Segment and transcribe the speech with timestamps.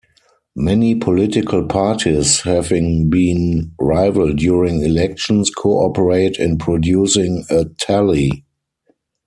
[0.55, 8.43] Many political parties, having been rival during elections, co-operate in producing a tally.